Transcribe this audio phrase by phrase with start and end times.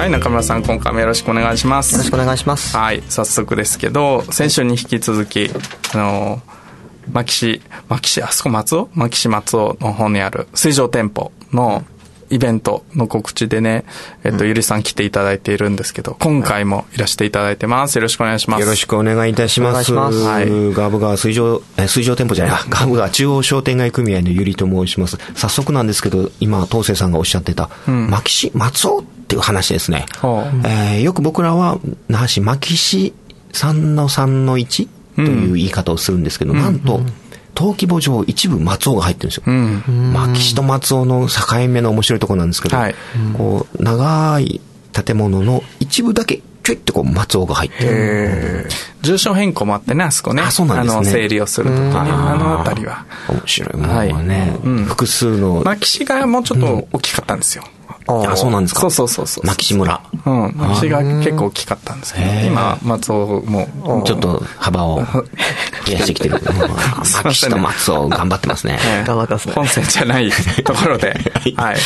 [0.00, 5.50] はい中村さん今回もよろしくお願いしますよろしくお願いしますはい早速ですけど先週に引き続き
[5.94, 6.40] あの
[7.12, 8.88] 牧師牧師あそこ松尾？
[8.94, 11.84] 牧師松尾の方にある水上店舗の
[12.30, 13.84] イベントの告知でね、
[14.24, 17.96] えっと、ゆりさん来ていただいているんですけど、今回もいらしていただいてます。
[17.96, 18.60] よろしくお願いします。
[18.60, 19.92] よろしくお願いいたします。
[19.92, 20.46] ますはい。
[20.46, 25.18] ガーブ川水上、え水上店舗じゃない、 ガーブ川中央商店街組合のゆりと申します。
[25.34, 30.06] 早速なんですけど、今、東生さんがおっしゃってた、うん、牧師松尾っていう話ですね。
[30.22, 33.14] うん、えー、よく僕らは、那覇市牧師
[33.52, 37.12] 3の3の1という言い方をするんですけど、うん、なんと、うん
[37.56, 39.42] 登記簿上一部松尾が入ってるんですよ。
[39.46, 42.94] うん、まあ、岸と松尾の境目の面白いところなんですけど、はい、
[43.36, 48.68] こう、長い建物の一部だけちょいってこう松尾が入ってる。
[49.02, 50.42] 住所変更もあってね、あそこね。
[50.42, 51.00] あ、そうなんですね。
[51.00, 53.04] あの、整理をするときに、あの辺りは。
[53.28, 55.62] 面白いものはね、はい、複数の。
[55.64, 57.64] まあ、岸がもうちょっと大きかったんですよ。
[57.64, 58.80] うんあそうなんですか。
[58.82, 59.46] そうそうそうそう。
[59.46, 60.00] 牧師村。
[60.26, 65.02] うん牧師が結構大きかったんですけど今松尾もちょっと幅を
[65.86, 66.40] 増やしてきてる。
[67.24, 68.78] 牧師と松尾頑張ってますね。
[69.06, 69.54] 頑張ってますね。
[69.54, 70.30] 本線じゃない
[70.64, 71.18] ところで。
[71.56, 71.76] はい。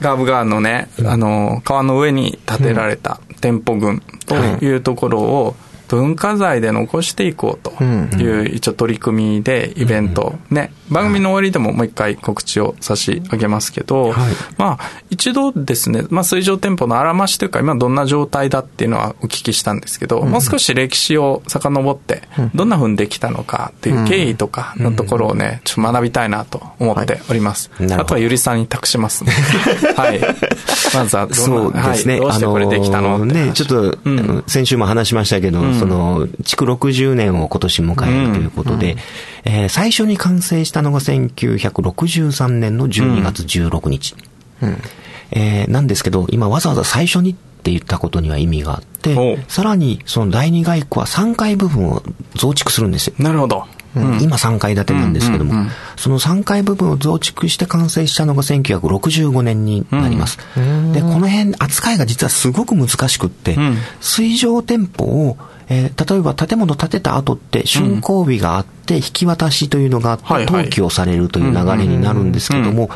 [0.00, 5.56] ガーブ川のねあの川の上に建てられた店舗群というところを、
[5.88, 14.12] 文化財で残していこうという一応取り組みでイベント、ね、番組の終わりでももう一回告知を差し上げますけど、
[14.56, 22.22] まあ一度ですね、まあ水上店舗のあらましというか今どんな状態だっていうのはお聞きしたんですけど、もう少し歴史を遡って
[22.54, 27.70] どんなふうにできたのかっていう経緯とかのところをね、ちょっと学びたいなと思っております。
[27.78, 29.24] あとはゆりさんに託します。
[29.24, 29.32] ね。
[29.96, 30.20] はい。
[30.94, 32.18] まずはどそうですね。
[32.18, 33.98] どうしてこれできたのね、ちょっと、
[34.46, 38.96] 先週も話しましたけど、その、築60年を今年迎えるということで、
[39.44, 44.14] えー、最初に完成したのが1963年の12月16日。
[44.62, 44.76] うん
[45.30, 52.02] えー、なんですけど、今わざわざ最初にって言ったことには意味があって、さらにその第二街区は3階部分を
[52.34, 53.14] 増築するんですよ。
[53.18, 53.66] なるほど。
[53.96, 60.38] うん、今3階建てなんですけども、うんうんうん、その3階部分を増築して完成したのが1965年になります。
[60.56, 65.36] うん、で、この辺扱いが実はすごく難しくって、うん、水上店舗を
[65.70, 72.90] えー、例えば建物建てた後って竣工日があって、引き渡しというのがあって、登記をされるという流れになるんですけども、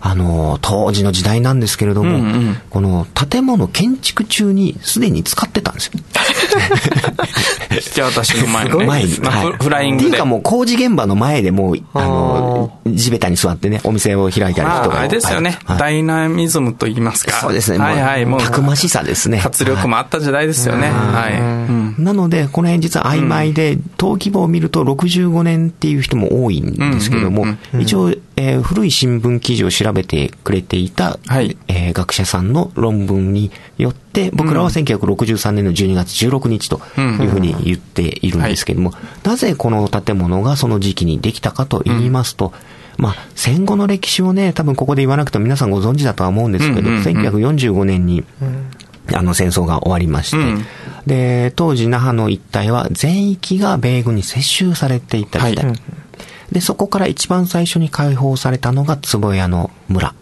[0.00, 5.92] あの、当時の時代なんですけれども、うんうん、この建物建築中にすでに使ってたんですよ。
[7.78, 8.86] じゃあ私の前のね。
[8.86, 9.16] 前に。
[9.18, 10.08] はい、フライングで。
[10.08, 15.00] っていうかもう工事現場の前でもう、あの、地べたに座ってね、お店を開いたり人が。
[15.00, 17.32] あれですよね、はい、ダイナミズムと言いますか。
[17.32, 17.78] そうですね。
[17.78, 18.26] はいはい。
[18.26, 19.38] もう、たくましさですね。
[19.38, 20.88] 活力もあった時代ですよね。
[20.88, 21.32] はい。
[21.40, 27.46] はい、なので、この辺実は曖昧で、登記簿を見ると65年っていう人も多いんですけども、
[27.78, 38.92] 一応、えー、古い新聞記事を調べてくれていた、はい、えー、学者さんの論文によって、僕らは1963年の12月16日というふうに言っているんですけれども、
[39.24, 42.52] なぜこの建物がその時期にできたかと言いますと、
[42.96, 48.24] まあ、戦後の歴史をね、多分ここで言わなくても皆さんご存知だとは思うんですけど、1945年に、
[49.12, 50.64] あの戦争が終わりまして、うん、
[51.06, 55.66] で、当時那覇の一帯は全域が米軍に接収されていた時代。
[55.66, 55.76] はい。
[56.52, 60.14] で、そこから一番最初に解放されたのが坪屋の村。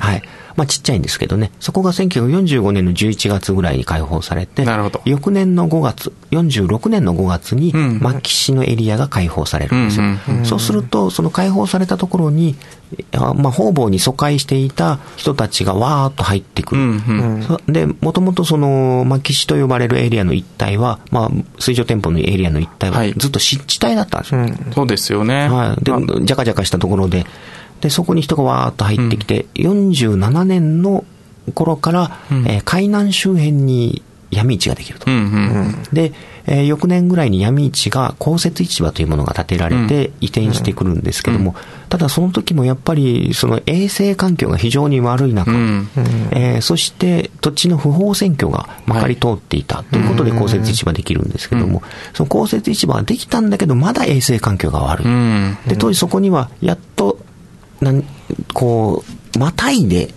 [0.00, 0.22] はい。
[0.58, 1.52] まあちっちゃいんですけどね。
[1.60, 5.00] そこが1945年の11月ぐらいに解放されて、なるほど。
[5.04, 10.06] 翌年の5月、46年の5月に、牧師のエリアが解放されるんですよ。
[10.42, 12.56] そうすると、その解放されたところに、
[13.12, 16.80] まあ、方々に疎開していた人たちがわーっと入ってくる。
[16.80, 21.30] うんうん、で、もともとその、牧師と呼ばれるエリアの一帯は、まあ、
[21.60, 24.40] 水上店舗のエリアの一帯は、ずっと湿地帯だったんですよ。
[24.40, 25.48] はいうん、そうですよね。
[25.48, 25.84] はい。
[25.84, 25.92] で、
[26.24, 27.26] じゃかじゃかしたところで、
[27.80, 31.04] で、そこに人がわーっと入ってきて、うん、47年の
[31.54, 35.10] 頃から、うん、えー、海南周辺に闇市ができると。
[35.10, 36.12] うんうん、で、
[36.46, 41.54] えー、翌年ぐらいに闇市が公設市場というものが建てられて移転してくるんですけども、
[41.88, 45.88] ただその時もやっぱりその衛生環境が非常に悪い中、うん、
[46.32, 51.82] えー、そして土地の不法占拠がまかり通っていたということで公設市場できるんですけども、
[52.14, 55.68] その公設市場はできたんだけどまだ衛生環境が悪い。
[55.68, 57.17] で当時そこにはやっと
[57.80, 58.04] なん
[58.52, 59.04] こ
[59.34, 60.14] うまたいで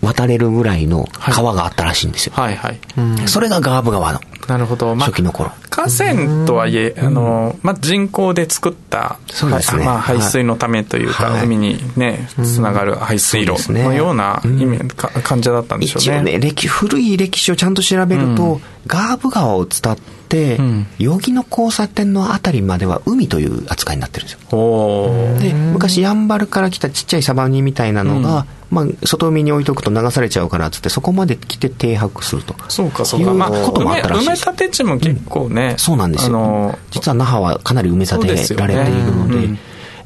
[0.00, 2.32] 渡れるぐらいの川があったらしいんですよ。
[2.36, 2.78] はいはい。
[3.26, 4.20] それがガーブ川の。
[4.46, 4.94] なるほど。
[4.94, 5.50] まあ、初期の頃。
[5.68, 9.84] 河川とはいえ、あの、まあ、人工で作った、そうですね。
[9.84, 16.04] まあ、排水のためというか、はい、海にね、つながる排水路のような意味、感じだったんでしょうね。
[16.04, 20.17] 一応ね、歴、古い歴史をちゃんと調べると、うん、ガーブ川を伝って、
[20.56, 25.38] うん、余木の交差点のあたりまでは海という扱いになってるんですよ。
[25.40, 32.54] で、昔やんばるから来たちっちゃいサバニみたいなのが、まあ、外海に置いとくと流されちゃうからっつってそこまで来て停泊すると。
[32.68, 33.32] そうかそうか。
[33.32, 39.58] まあこともあったらしい埋め立て地も結構ね、うん、そうなんですよ、あのー、実は那覇はかなり埋め立てられているので、ね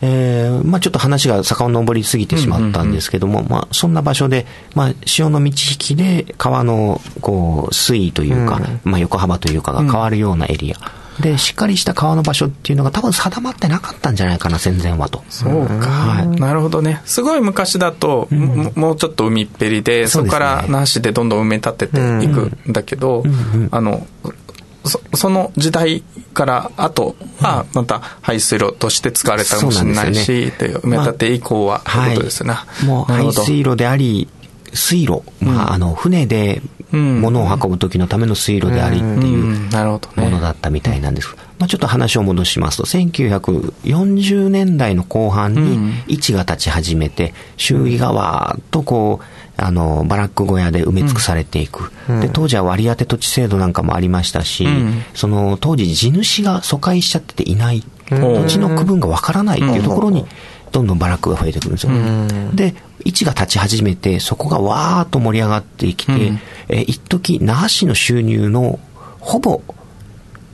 [0.03, 10.77] えー、まあ、ちょっと話が遡りすぎてしまったんですけども、うんうんうん、まあ、そんな場所で、まあ、潮の満ち引きで川のこう水位というか、うん、まあ、横幅というかが変わるようなエリア、
[11.21, 15.23] で、しっかりした川の場所っていうのが多分定まってなかったんじゃないかな、戦前はと。
[15.29, 15.89] そうか。
[15.89, 17.03] はい、なるほどね。
[17.05, 23.25] すごい昔だと、うん、もうちょっと海っぺりで、そこから那覇市でどんどん埋め立てていくんだけど、
[23.71, 24.07] あの、
[24.85, 26.03] そその時代
[26.35, 34.29] からあとはまた排水路として使われたかもしれないし、ね、埋め立て以降はということですね、まあはい、もう排水路であり
[34.75, 36.63] 水路、まあ、あの船で
[36.93, 41.35] 物を運ぶ時のための水路でありっていうものだったみたいなんです。
[41.59, 49.25] まあ、ちょっと話を戻しますと、1940年代の後半に位置が立ち始めて、周囲がわーっとこう、
[49.57, 51.93] あの、バラック小屋で埋め尽くされていく。
[52.21, 54.67] で、当時は割り当て土地制度なんかもありましたし、
[55.15, 60.27] その、当時地主が疎開しちゃってていない、土地の区分がわからないっていうところに、
[60.71, 61.93] どんどんバラックが増えてくるんですよ。
[62.55, 68.79] で、位置が立ち始めて、そこがわーっと盛り上がってきて、うん、え一時那覇市の収入の
[69.21, 69.63] ほぼ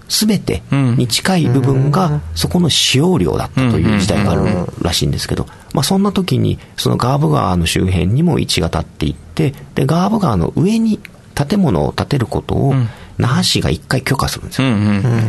[0.09, 4.43] 全てに近い部分がそこの使用量だったという時代がある
[4.83, 11.01] らしいんですけど、まあ、そんな時にそのガーブ川の周辺にも位置が立っていってでガーブ川の上に
[11.35, 12.75] 建物を建てることを
[13.19, 14.69] 那覇市が一回許可するんですよ、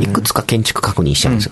[0.01, 1.51] いくつか建築確認しちゃうんですよ、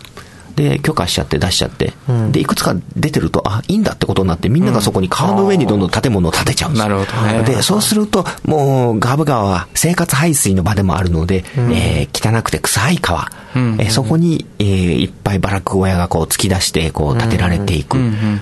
[0.58, 7.44] で、許可しちゃって出しちゃって、うん、で、いくつか出てると、あ、いいんだってことになって、みんながそこに川の上にどんどん建物を建てちゃうんですなるほどね。
[7.44, 17.98] で、そうすると、もう、ガブ川は生活排水の場でもあるので、うん、えー、汚くて臭い川、うん、えー、そこに、えー、いっぱいバラック小屋がこう突き出して、こう建てられていく。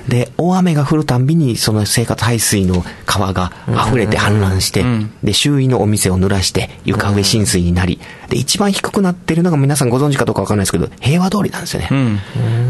[0.08, 3.52] で、大雨が降るたんびに、その生活排水の川が
[3.88, 4.86] 溢れて氾濫して、
[5.24, 8.00] で、周囲のお店を濡らして、床上浸水になり、
[8.30, 11.90] で、一番低くなってるのが皆さんご存知かどうかわからないですけど、平和通りなんですよね。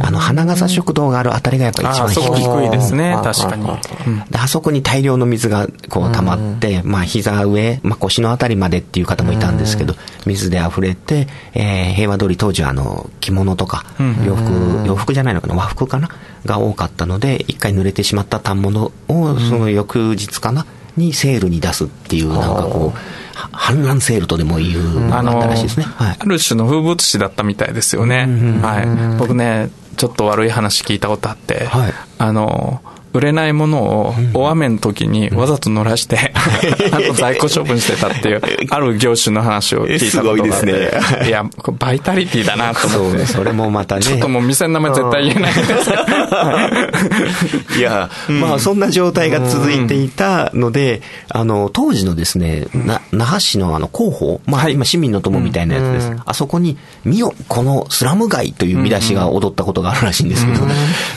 [0.01, 2.41] あの、花笠食堂があるあたりがやっぱり一番低い。
[2.41, 3.65] 低いですね、確かに。
[4.29, 9.95] で、あそこに大量の水がこう溜まって、まあ膝上、まあ腰のあたりまでっていう方もいたんですけど、
[10.25, 13.85] 水で溢れて、えー、平和通り当時はあの、着物とか、
[14.25, 16.09] 洋服、洋服じゃないのかな、和服かな
[16.45, 20.65] が多かったので、一回濡れてしまった反物を、その翌日かな
[20.97, 22.99] にセールに出すっていう、なんかこう、
[23.51, 25.85] 反乱セールとでもいうのがあったらしいですね。
[25.85, 28.27] はい、ある種の風物詩だったみたいですよね。
[28.61, 29.17] はい。
[29.19, 32.81] 僕ね、ちょっと悪い話聞いたことあって、はい、あの、
[33.15, 36.33] 売れないものを大雨の時にわざと乗らして、
[36.91, 40.65] あの在庫処分してたっていう、ある業種の話を聞いたことがあって。
[40.65, 40.91] ね、
[41.27, 41.45] いや、
[41.79, 43.25] バイタリティだなと思って。
[43.25, 44.01] それもまたね。
[44.01, 45.69] ちょっともう店の名前絶対言えないです。
[47.79, 56.11] いや、まあそんな状態が続いていたので、あの、当時のですね、な那覇市のあの広報、まあ今市民の友みたいなやつです。
[56.25, 60.59] あそこに、見よ、このスラム街という見出しが踊ったことがあるらしいんですけど、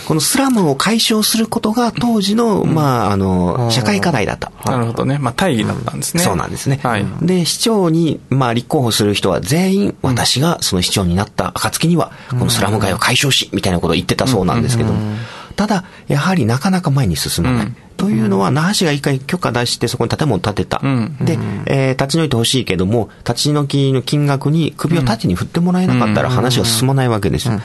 [0.07, 4.53] このスラムを解消することが当時の、まあ、あの、社会課題だった。
[4.71, 5.19] なるほどね。
[5.19, 6.23] まあ、大義だったんですね。
[6.23, 6.81] そうなんですね。
[6.83, 7.07] はい。
[7.23, 15.17] で、市長に、まあ、立候補する人は全員、私がその市長になった暁には、このスラム街を解消し、みたいなことを言ってたそうなんですけども、
[15.57, 17.73] ただ、やはりなかなか前に進まない。
[17.99, 20.81] というのは、那覇市が一回許可出して、そこに建物を建てた。
[21.21, 21.37] で、
[21.67, 27.61] えー、立ち退いてほしいけども、立ち退きの金額に首を縦に振ってもらえなかったら話が進まないわけですよ。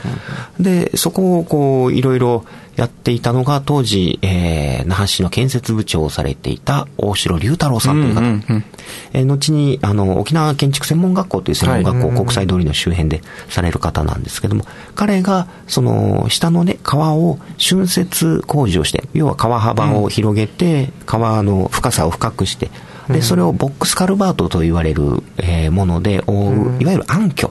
[0.58, 2.44] で、そこをこう、いろいろ
[2.76, 8.64] やっていたのが、当時、えー、那覇市の建設部長をされていた大城龍太郎さんという方。
[9.12, 14.64] えー、後に、あの、沖縄建築専門学校という専門学校、はい、国際通りの周辺でされる方なんですけども、
[14.96, 22.70] 彼が、その、下のね、川を浚渫工事をして、要は川幅を広広げて、川の深さを深くして、
[23.08, 27.50] で、それをボックスカルバートと言われる、えー、もので覆う、いわゆる暗渠。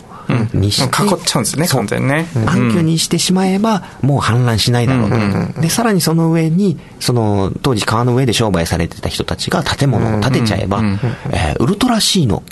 [0.53, 2.27] にして、囲っちゃうんですね、完全にね。
[2.45, 5.09] 暗渠にしてしまえば、もう氾濫しないだろう
[5.55, 5.61] と。
[5.61, 10.81] で、さらにその上に、その、当時川の上で商売されてた人たちが建物を建てちゃえば、
[11.31, 12.43] えウルトラ C の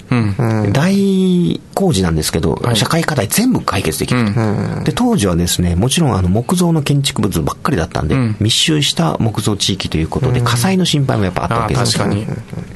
[0.71, 4.83] 大工事なんですけど、社会課題全部解決できると。
[4.83, 11.97] で、当時はですね、もちろんあの木造の建築物ばっかりだったんで、密集した木造地域ということで、火災の心配もやっぱあったわけです。
[11.97, 12.27] 確かに。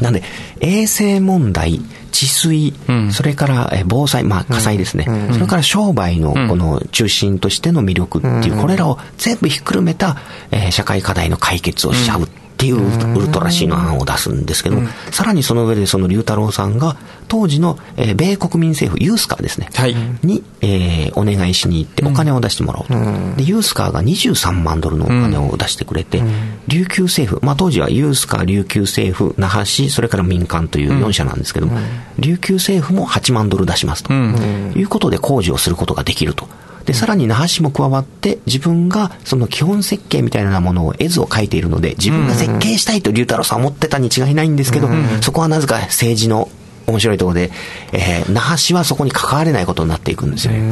[0.01, 0.23] なんで、
[0.59, 1.81] 衛生問題、
[2.15, 10.17] 治水、うん、それから防災、まあ火災ですね、うん、それから商売のこの中心としての魅力っていう、これらを全部ひっくるめた、
[10.51, 12.27] えー、社会課題の解決をしちゃう。
[12.55, 16.95] っていうウルトラ C の案を出すんですけども、うん、さらにその上でその龍太郎さんが
[17.27, 31.77] 当時の、えー、米国民政府ユースカーですね、はい、に、えー、お願いしに行ってお金を出してもらおうと、うん、でユースカーが23万ドルのお金を出してくれて、うん、琉球政府、まあ、当時はユースカー琉球政府那覇市それから民間という4社なんですけども、
[32.19, 36.47] 琉球政府も8万ドル出しますと、いうことで工事をすることができると。
[36.85, 44.89] で、さらに那覇市も加わって、自分がその基本設計みたいなものを、絵図を描いているので、自分が設計したいと龍太郎さん思ってたに違いないんですけど、
[45.21, 46.49] そこはなぜか政治の
[46.87, 47.51] 面白いところで、
[47.91, 50.71] えー、那覇市はそこに関われないことになっていくんですよね。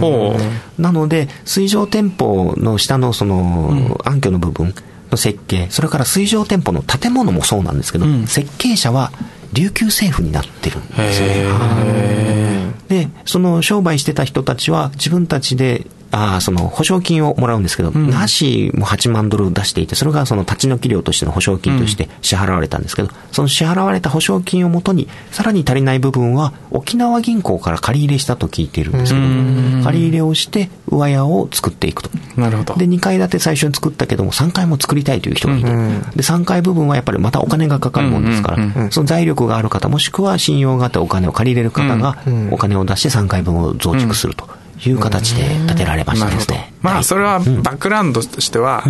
[0.77, 4.74] なので、水上店舗の下のその、暗渠の部分
[5.12, 9.12] の設計、それから水上店舗の建物もそうなんですけど、うん、設計者は
[9.53, 12.74] 琉球政府になってるんですよね。
[12.89, 32.12] で、その商売してた人たちは自分たちであその保証金をもらうんですけど、うん、那覇市も8万ドル出していて、それがその立ち退き料としての保証金として支払われたんですけど、うん、その支払われた保証金をもとに、さらに足りない部分は沖縄銀行から借り入れしたと聞いているんですけど、借り入れをして上屋を作っていくと。
[32.38, 32.75] なるほど。
[32.75, 35.74] で、2階建て最初に作ったけども、3階も作りたいという人がいて、で、
[36.22, 42.17] 3階部分はやっぱりまたお金がかかるもんですから、その財力がある方、もしくは信用があってお金を借り入れる方が、
[42.51, 44.62] お金を出して3階分を増築すると。
[44.90, 46.74] いう形で建てられましたですね。
[46.82, 48.84] まあ、それはバックグラウンドとしては、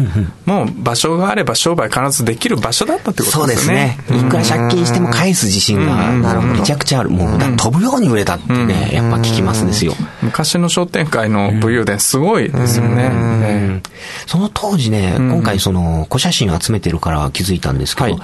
[0.45, 3.97] もう場所があれば商売必ずできる場所だったってことですね。
[4.07, 4.27] そうですね。
[4.27, 7.11] いくら借金しても返す自信がめちゃくちゃある。
[7.11, 9.93] もう飛ぶように売れたってね、やっぱ聞きますですよ。
[10.21, 13.81] 昔の商店会の武勇伝すごいですよね。
[14.25, 18.19] その当時ね、今回その古写真を集めてるから気づいたんですけど、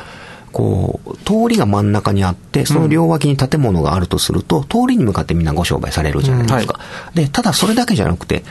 [0.52, 6.80] こう、通りが真ん中にあって、その両脇に建物があるとすると、通りに向かってみんなご商売されるじゃないですか。
[7.14, 8.44] で、ただそれだけじゃなくて、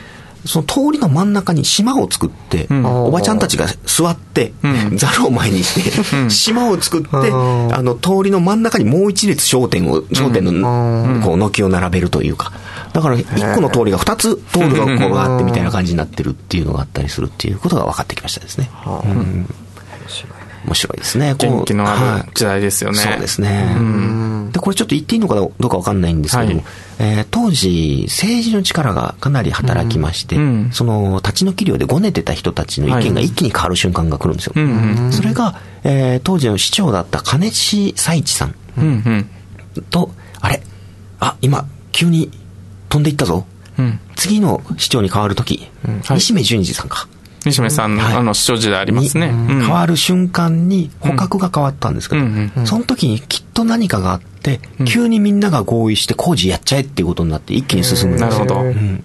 [0.45, 4.53] その通りの真ん中に島を作って、うん、おばちゃんたちが座って、
[4.95, 7.21] ざ、る、を前にして、島を作って、あ
[7.81, 12.53] の、通りの真ん中にもう一列商店を、商店の、こう、軒を並べるというか、
[12.93, 18.69] だから、一個の通りが二つ通る学校があってみたいな感じになってるっていうのがあったりするっていうことが分かってきましたですね。
[19.03, 19.45] うん
[20.65, 21.35] 面白いですね。
[21.37, 22.97] 元気のある時代ですよね。
[22.97, 24.49] そうですね。
[24.51, 26.63] で、これちょっと言っていいのかどうかわかんないんですけども、はい、
[26.99, 34.53] えー、当時、政治の力がかなり働きまして、うん、その、立ち退き料でごねてた人たちの意見が一気に変わる瞬間が来るんですよ。
[34.55, 38.55] はい、それが、えー、当時の市長だった金地佐一さん。
[39.91, 40.11] と、
[40.41, 40.63] あれ？
[41.19, 42.31] あ、今、急に
[42.89, 43.45] 飛んでいったぞ。
[43.77, 45.69] うん、次の市長に変わるとき、
[46.09, 47.07] 西目淳二さんか。
[47.51, 49.31] 西目さんの、はい、あの、市長時代ありますね。
[49.31, 58.45] 変わる瞬間に捕獲が変わったんですけど、その時にきっと何かがあって、急にみんなが合意して工事やっちゃえっていうことになって一気に進むんですよ。
[58.45, 58.99] なるほど。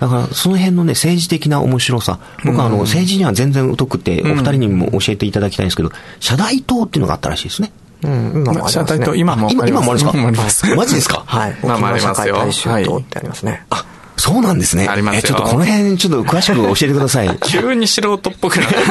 [0.00, 2.18] だから、その辺のね、政治的な面白さ。
[2.44, 7.70] 僕は、あの、政治には全然疎くて、お二人にも教えていただきたいんですけど、社大党っていうのがあったらしいですね。
[8.02, 9.12] うん、今もありますね。
[9.14, 10.12] 今も今もあるんですか？
[10.14, 10.74] 今もあります。
[10.74, 11.22] マジですか？
[11.26, 11.56] はい。
[11.62, 12.34] 今もありますよ。
[12.36, 13.66] 大衆党ってありますね。
[13.68, 13.84] あ、
[14.20, 14.86] そうなんですね。
[14.86, 15.22] ありますよ。
[15.22, 17.36] ちょっとこの辺、ちょっと詳しく教えてください。
[17.42, 18.76] 急に素人っぽくなる。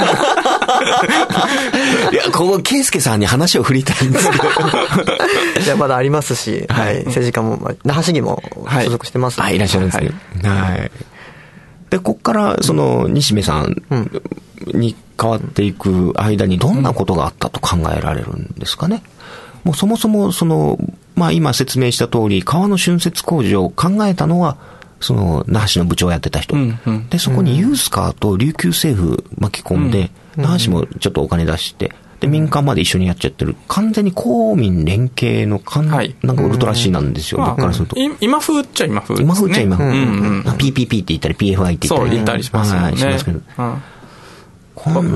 [2.12, 4.44] いや、この圭介さんに話を振りたいんですけど。
[5.64, 7.06] いや、まだありますし、はい。
[7.06, 8.42] 政治家も、那覇市議も
[8.84, 10.12] 所属してます、はい、いらっしゃるんですね。
[10.44, 10.92] はい。
[11.92, 13.84] で、こっから、その、西目さん
[14.74, 19.04] に変わっていく間にどんなことがあったと考えられるんですかね？
[19.64, 20.80] もうそもそも、その、
[21.16, 24.58] まあ今説明した通り、川の浚渫工事を考えたのは、
[25.00, 26.56] その、那覇市の部長をやってた人。
[26.56, 33.56] うんうん、で、そこにユースカーと琉球政府巻き込んで、うん、那覇市もちょっとお金出して、で、民間まで一緒にやっちゃってる。
[33.68, 37.96] 完全に公民連携のかん、はい、なんかウルトラ C なんですよ、僕からすると。
[38.20, 39.90] 今風っちゃ今風、ね、今風っちゃ今風。
[39.90, 40.04] うんう
[40.42, 42.86] ん、PPP って言ったり PFI って言ったり、そう言ったりしますよね。
[42.88, 43.40] はい、しますけど。
[43.56, 43.82] この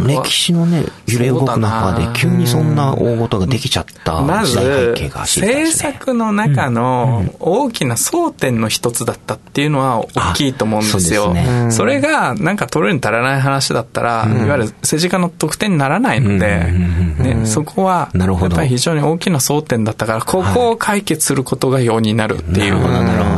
[0.05, 11.25] 歴史のね、揺れ動く中で急にそんな大事ができちゃった時代背景が知りたいです、ね、政策の中の大きな争点の一つだったっていうのは大きいと思うんですよ。
[11.25, 16.71] そね、それがなんか取るに足らない話だったら、いわゆる政治家の得点にならないので、
[17.19, 22.75] ね、そこはやっぱり非常に大きな争点だったから、ここを解決することが容易になるっていう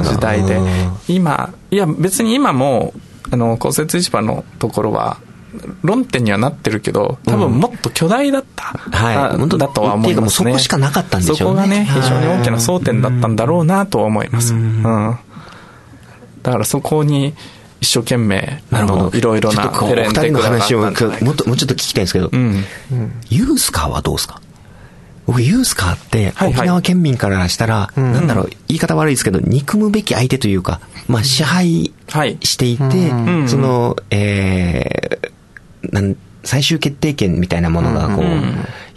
[0.03, 0.59] 時代で、
[1.07, 2.93] 今、いや別に今も、
[3.31, 5.17] あの、公設市場のところは、
[5.81, 10.51] 論点にはなってるけど、多分もっと巨大だった、うん、はい、だとは思いますね。
[10.51, 11.61] そこしかなかったんでしょうね。
[11.61, 14.53] そこがね、非常に大きな争点だったんだろうなとは思います。
[14.53, 14.83] うん。
[16.43, 17.33] だからそこに、
[17.81, 19.17] 一生懸命、なるほど。
[19.17, 22.63] いろいろなテレンテクの話をもっと、もうちょっと聞きたいんですけど、うん、
[23.29, 24.41] ユースカーはどうですか？
[25.27, 31.93] 僕、ユースカーって、沖縄県民からしたら、なんだろう、言い方悪いですけど、憎むべき相手というか、まあ、支配
[32.41, 35.31] していて、はい、その、えー、
[35.91, 38.25] なん最終決定権みたいなものが、こう、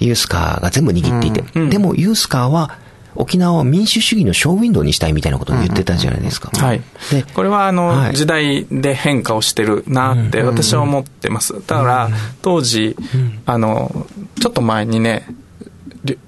[0.05, 2.79] ユースカーが全部握っていて、でも、ユースカーは、
[3.15, 6.51] 沖縄を民主主義のショーウィンドウにしたいみたいなことを言ってたじゃないですか。
[6.51, 6.83] はい。
[7.11, 11.55] で、これはあの、はい、時代で変化をしてるなって私は思ってます。
[11.55, 12.11] だから、
[12.43, 12.97] 当時、
[13.45, 14.07] あの、
[14.41, 15.27] ちょっと前にね、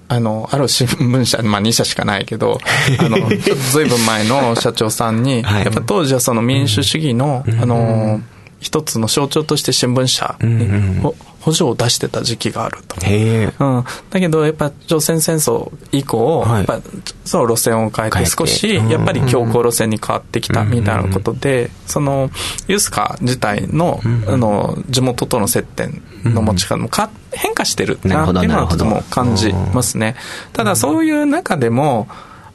[0.08, 2.58] あの、ある新聞社、まあ2社しかないけど、
[2.98, 8.20] あの、ちょっとずいぶん前の社長さんに、はい、やっぱ当時はその民主主義の、あの、
[8.60, 11.00] 一つの象徴として新聞社に
[11.40, 13.00] 補助を出してた時期があると。
[13.46, 13.64] う。
[13.64, 16.80] ん、だけど、やっぱ朝鮮戦争以降、はい、やっぱ
[17.24, 22.30] その路線を変えて少し、やっぱり強硬路線に変わってきたみたいなことで、その、
[22.68, 30.16] ユースカ自体の、あの、地元との接点の持ち方もか変化してるなっていうのはとても感じますね。
[30.52, 32.08] ただ、そういう中でも、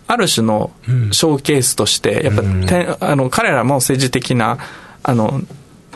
[0.08, 0.72] ある種の
[1.12, 2.34] ショーケースとして、やっ
[3.00, 4.60] ぱ、あの、彼らも政治的な、
[5.02, 5.42] あの、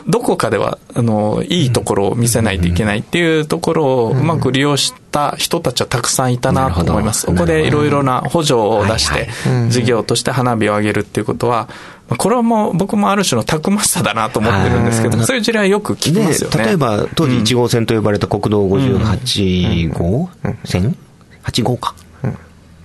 [0.06, 7.22] どこかでは、あの、いいところを見せないといけないっていうところをうまく利用した人たちはたくさんいたなと思います。
[7.22, 9.28] そこでいろいろな補助を出して、
[9.68, 11.68] 事業として花火を上げるっていうことは、
[12.16, 16.64] これはもう僕もある種のたくましさだなと思ってるんですけど、そういう事例はよく聞きますよね。
[16.64, 20.28] 例えば、当時1号線と呼ばれた国道58号
[20.64, 20.96] 線
[21.44, 21.94] ?8 号か。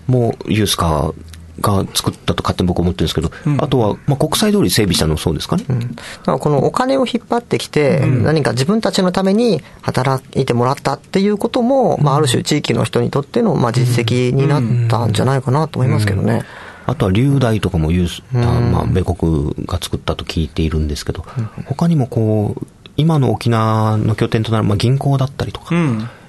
[0.08, 1.14] もうユースカー
[1.62, 5.66] が作ったと勝手に僕思ってるんですけど、うん、あとは、まあ、国際通り整備したのそうですかね？
[5.70, 16.44] うん、このお金を引っ張ってきて、うん、何か自分たちのために働いてもらったっていうことも、まあ、ある種地域の人にとっての、まあ、実績になったんじゃないかなと思いますけどね。
[16.88, 21.26] あとは流大とかもユース、まあ、米国が作ったと聞いているんですけど、
[21.66, 25.74] 他にもこう、今の沖縄の拠点となる、まあ、銀行だったりとか、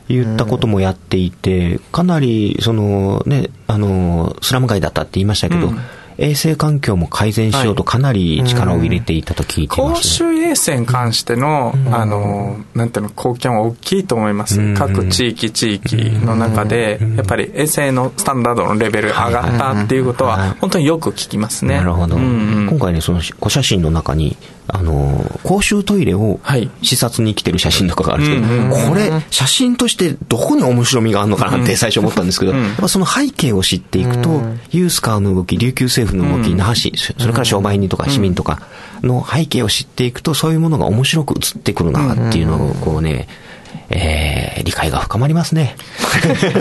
[0.09, 5.79] 言ったこともやっていて、かなり、そのね、あの、スラム街だったって言いましたけど、うん。
[6.19, 14.75] 衛生環境も改善しようとかなり力を入れていたと聞いてます、ね、公衆衛生に関しての、あの、なんていうの、貢献は大きいと思います。
[14.75, 21.76] 各地域地域の中で、やっぱり衛生のスタンダードのレベル上がったっていうことは、本当によく聞きますね。
[21.76, 22.17] なるほど。
[22.17, 24.37] 今回ね、そのご写真の中に、
[24.69, 26.41] あの、公衆トイレを
[26.82, 38.61] 視察に来てる写真とかがあるんですけど、これ、写真としてどこに面白みがあるのかなって最初思ったんですけど、やっぱその背景を知っていくと、ユースカーの動き、琉球政府の動き、那覇市、それから商売人とか市民とか
[39.02, 43.28] の背景を知っていくと、そういうものが面白く映ってくるなっていうのを、こうね、
[43.91, 45.76] えー、理解が深まりますね。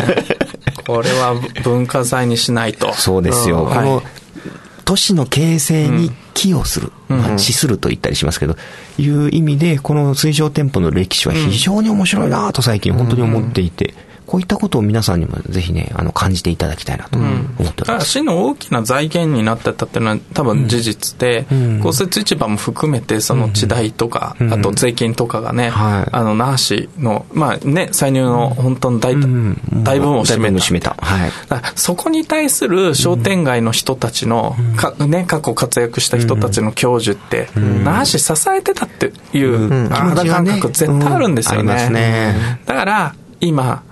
[0.86, 2.94] これは文化財にしないと。
[2.94, 3.66] そうですよ。
[3.66, 4.04] この
[4.86, 8.56] 都市の形成に寄与する、まあ、資すると言ったりしますけど、
[8.98, 13.94] いう意味で、この水上店舗の歴史は非常に面白いなと最近本当に思っていて、
[14.36, 18.10] こういったことを皆さんにもぜひね、あの、感じていただきたいなと思っております。
[18.10, 21.46] 市の大きな財源になってたっていうのは多分事実で、
[21.82, 30.58] 公設市場も含めてその地代とか、あと税金とかがね、あの、那覇市の、まあね、歳入の本当の大,、大部分を占めた。
[30.58, 30.98] 占めた。
[31.00, 31.32] はい。
[31.76, 37.48] そこに対する商店街の人たちの、かね、過去活躍した人たちの享受って、
[37.86, 42.60] 那覇市支えてたっていう肌感覚絶対あるんですよね。
[42.66, 43.84] だから、今、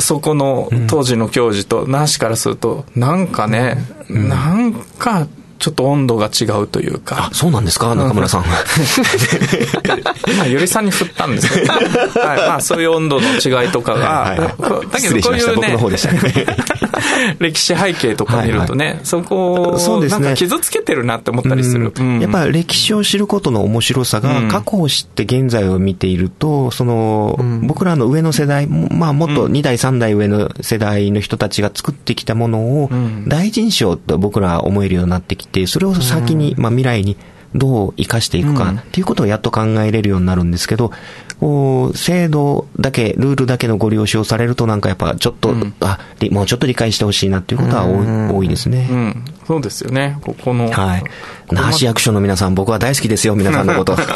[0.00, 3.76] そこの当時の教授と那覇市からすると、なんかね、
[4.08, 5.26] なんか
[5.62, 7.30] ちょっと温度が違うというか。
[7.32, 7.94] そうなんですか？
[7.94, 8.44] 中村さん。
[10.26, 11.68] 今、ゆりさんに振ったんですけど、
[12.20, 14.48] はい、まあ、そういう温度の違いとかが、はいはい、
[14.90, 15.76] だけどこういうね、
[17.38, 21.92] 歴史背景とか見るとね、はいはい、そこを、なんか傷つけてるなって思ったりする。
[22.20, 32.90] やっぱり歴史を知ることの面白さが、過去を知って現在を見ていると、その、うん、僕らの上の世代、まあ、もっと2代、3代上の世代の人たちが作ってきたものを、
[33.28, 37.16] 大臣賞と僕らは思えるようになってきて、て、それを先に、まあ、未来に
[37.54, 40.90] どう生かしていくかっていうことをやっと考えれるようになるんですけど、
[41.38, 45.98] こう、制度だけ、ルールだけのご利用しをされると、なんかやっぱちょっと、うん、あ、
[46.30, 48.88] もうちょっと理解してほしいなっていうことは多いですね。
[48.90, 49.24] うん。
[49.46, 50.18] そうですよね。
[50.22, 50.70] ここの。
[50.70, 51.04] はい。
[51.50, 53.96] 那覇市役所の皆さん、僕は大好きですよ、皆さんのこと。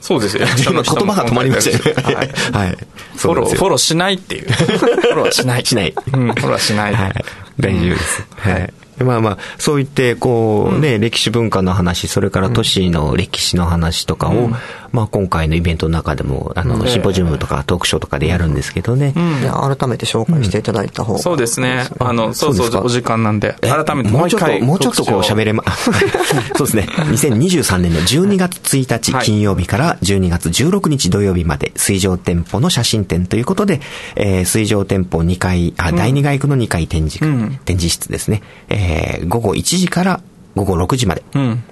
[0.00, 0.46] そうですよ。
[0.68, 2.02] 今言葉が止まりましたよね。
[2.02, 2.28] はい。
[2.66, 2.78] はい。
[3.16, 4.48] フォロー、フォローしないっていう。
[4.52, 5.64] フォローはしない。
[5.64, 5.94] しない。
[6.12, 6.94] うん、フォローはしない。
[6.94, 7.24] はい。
[7.60, 8.26] 大丈夫です。
[8.36, 8.72] はい。
[9.04, 14.54] まあまあ、そう言って、こうね、うん、歴史文化の話、それから都市の歴史の話とかを、うん、
[14.92, 19.12] まあ今回のイベントの中でも、あの、シンポジウムとかトークショーとかでやるんですけどね。
[19.16, 21.86] うん、改めて紹介していただいた方が、そうですね。
[21.98, 25.64] あの、そうそうお時間なんで、改めてもうちょっと、もうちょっとこう喋れま、
[26.56, 26.86] そうですね。
[26.88, 33.80] 2023年の12月1日金曜日から12月16日土曜日まで、水上店舗の写真展ということで、
[34.16, 37.18] えー、水上店舗2階、あ、第2階区の2階展示、
[37.64, 38.42] 展示室ですね。
[38.68, 40.20] えーえー、午後1時から
[40.54, 41.22] 午後6時まで、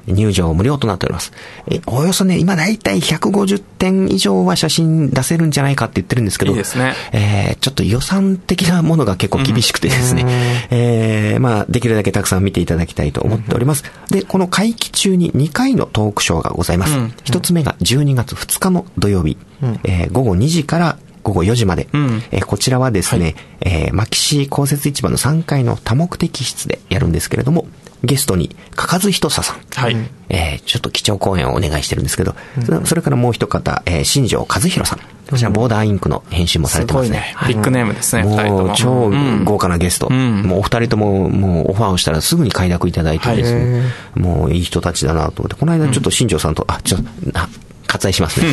[0.07, 1.33] 入場無料となっております。
[1.67, 6.95] うん、えおよそね、今だいたい150点以上は写真出せるんじゃないかって言ってるんですけど、いいですね。
[7.13, 10.29] えー、ちょっと予算的なものが結構厳しくてですね、うん、
[10.71, 13.85] えー、まあ、できるだけたくさん見ていただきたいと思っております。
[14.11, 16.97] うん、で、この会期中に2回のトークショーがございます。
[16.97, 27.67] うん、1つ目が12月2日の土曜日、うん、えー、午後2時から午後4時まで、うん、えー、こちらはですね、はい、えー、牧師公設市場の3階の多目的室でやるんですけれども、
[28.05, 29.61] ゲストに、かかずひとささん。
[29.75, 29.97] はい。
[30.29, 35.01] えー、ちょっと基調講演をお願いしてるんですけど、うん、それからもう一方、えー、新庄和弘さん。
[35.31, 37.35] こちら、ボーダーインクの編集もされてますね。
[37.39, 39.11] すねビッグネームですね、もう、超
[39.45, 40.09] 豪華なゲスト。
[40.11, 43.85] うん、もうお二人とも、もうオファーをしたらすぐに快諾いただいてですね、は
[44.17, 47.09] い、もういい人たちだなと思って、この間ちょっと新庄さんと、あ、ちょっと、
[47.89, 48.47] 割愛しますね。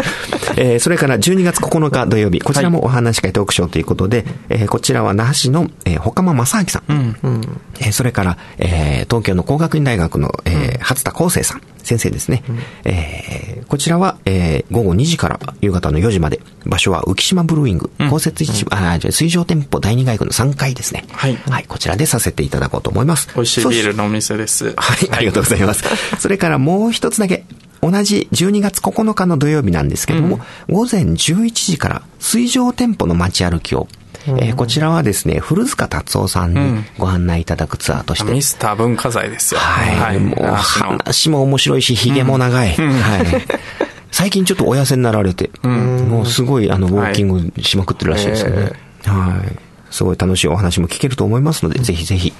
[0.56, 6.92] えー、それから12月9日土曜日、こちらもお話し会トークショーということで、えー、こちらは那覇市の、えー、ほかま正明さん。
[7.22, 11.60] うん、えー、それから、えー、東京の工学院大学の、えー、初田康生さん。
[11.88, 12.42] 先生ですね。
[12.48, 21.06] うん、えー、こちらは、えー、午後2時から夕方の4時まで、場所は浮島ブルーイング、公設市場、うん、あ、じゃ水上店舗第二外区の3階ですね。
[21.10, 21.36] はい。
[21.36, 23.28] はい、こちらでさせていただこうと思います。
[23.34, 24.74] 美味しいビールのお店です。
[24.76, 25.82] はい、ありがとうございます。
[26.20, 27.44] それからもう一つだけ、
[27.80, 33.88] 同じ12月9日の土曜日なんですけども、うん、午前11時から水上店舗の街歩きを
[34.26, 38.26] えー、こちらはですね、古塚達夫さんにご案内いただくツアーとして。
[38.26, 39.60] うん、ミスター文化財ですよ。
[39.60, 39.96] はい。
[39.96, 42.76] はい、もう話も面白いし、髭も長い。
[42.76, 43.26] うん、はい。
[44.10, 48.72] 最近ちょっとお痩せになられて、うん、もうすごいあの、ウォーキングしまくってるらしいですよね。
[49.04, 49.56] はい。
[49.90, 52.32] すごい楽しいお話も聞けると思いますので、ぜひぜひ。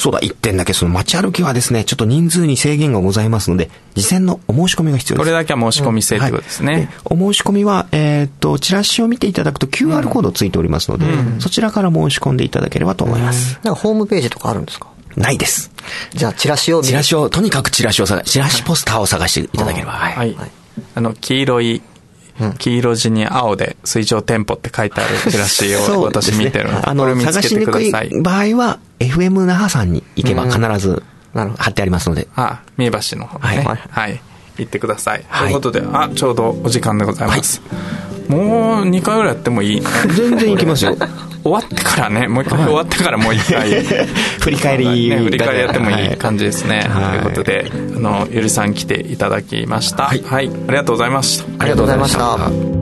[0.00, 5.24] あ、そうだ、一点だけ、その街歩きはですね、ちょっと人数に制限がございますので、事前のお申し込みが必要です。
[5.24, 6.72] これだけは申し込み制ってことですね。
[6.72, 13.58] はい、お申し込みは、えー、っと、チラシを見ていただくと QR コードついておりますので、うん、そちらから申し込んでいただければと思います。
[13.62, 14.88] なんかホームページとかあるんですか？
[15.16, 15.70] ないです。
[16.14, 19.92] じゃあ、チラシをチラシを、とにかくチラシを探チラシポスターを探していただければ。
[19.92, 20.34] はい。
[20.34, 20.50] はい。
[20.94, 21.82] あの、黄色い
[22.58, 31.02] 黄色地に青で水上店舗って書いてあるチラシを私見てるので、あの、探しにくい場合は、FM 那覇さんに行けば必ず
[31.34, 32.28] 貼ってありますので。
[32.36, 33.62] あ、三重橋の方ね。
[33.64, 33.80] はい。
[33.90, 34.20] はい。
[34.58, 35.24] 行ってください。
[35.38, 37.62] ということで、あ、ちょうどお時間でございます。
[38.28, 39.82] もう2回ぐらいやってもいい？
[40.14, 40.96] 全然行きますよ。
[41.42, 43.70] 終わってからね、もう一回終わってからもう一回、
[44.40, 46.86] 振り返り、ね、振り返りやってもいい感じですね。
[46.88, 50.04] はい、ということで、あの、ゆりさん来ていただきました。
[50.04, 50.48] はい、はい。
[50.48, 51.44] ありがとうございました。
[51.58, 52.79] ありがとうございました。